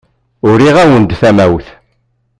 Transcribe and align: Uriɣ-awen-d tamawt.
Uriɣ-awen-d 0.47 1.11
tamawt. 1.19 1.67